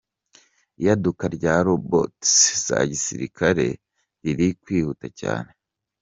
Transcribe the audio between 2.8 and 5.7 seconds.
gisirikare riri kwihuta cyane.